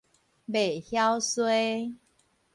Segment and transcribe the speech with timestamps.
[0.47, 1.93] 袂曉衰